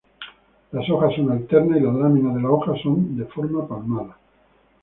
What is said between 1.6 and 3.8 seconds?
y las láminas de las hojas son de forma